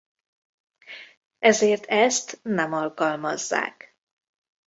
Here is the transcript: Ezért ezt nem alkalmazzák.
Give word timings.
Ezért 1.39 1.85
ezt 1.85 2.39
nem 2.43 2.73
alkalmazzák. 2.73 3.97